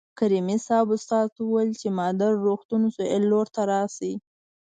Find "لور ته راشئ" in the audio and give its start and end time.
3.31-4.13